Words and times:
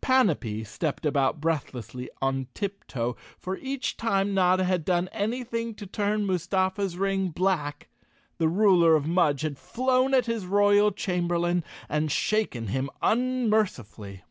Panapee 0.00 0.64
stepped 0.64 1.04
about 1.04 1.42
breathlessly 1.42 2.08
on 2.22 2.46
tiptoe, 2.54 3.16
for 3.36 3.58
each 3.58 3.98
time 3.98 4.32
Notta 4.32 4.64
had 4.64 4.82
done 4.82 5.08
anything 5.12 5.74
to 5.74 5.84
turn 5.86 6.24
Mustafa's 6.24 6.96
ring 6.96 7.28
black 7.28 7.88
the 8.38 8.48
ruler 8.48 8.96
of 8.96 9.06
Mudge 9.06 9.42
had 9.42 9.58
flown 9.58 10.14
at 10.14 10.24
his 10.24 10.46
royal 10.46 10.90
chamberlain 10.90 11.62
and 11.86 12.10
shaken 12.10 12.68
him 12.68 12.88
unmercifully. 13.02 14.22